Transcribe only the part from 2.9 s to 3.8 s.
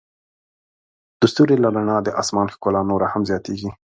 نوره هم زیاتیږي.